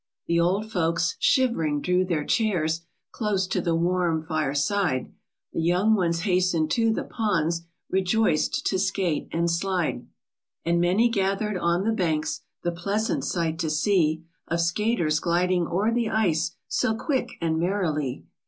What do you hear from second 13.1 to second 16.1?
sight to see, Of skaters gliding o'er the